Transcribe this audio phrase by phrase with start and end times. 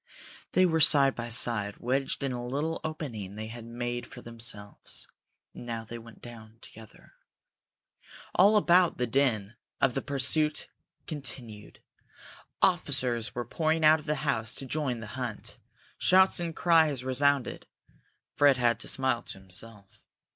[0.53, 5.07] They were side by side, wedged in a little opening they had made for themselves,
[5.53, 7.13] and now they went down together.
[8.33, 10.69] All about them the din of the pursuit
[11.05, 11.81] continued.
[12.63, 15.59] Officers were pouring out of the house to join the hunt.
[15.99, 17.67] Shouts and cries resounded.
[18.35, 20.01] Fred had to smile to himself.